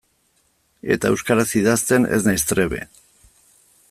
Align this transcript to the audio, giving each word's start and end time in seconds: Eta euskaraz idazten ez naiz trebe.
Eta 0.95 1.11
euskaraz 1.15 1.47
idazten 1.61 2.09
ez 2.17 2.21
naiz 2.31 2.41
trebe. 2.53 2.81